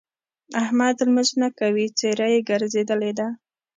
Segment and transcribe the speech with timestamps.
[0.61, 3.27] احمد لمونځ نه کوي؛ څېره يې ګرځېدلې ده.